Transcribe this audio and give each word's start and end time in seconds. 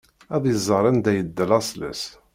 Ad 0.35 0.43
iẓer 0.53 0.83
anda 0.89 1.11
yedda 1.15 1.45
laṣel-is. 1.49 2.03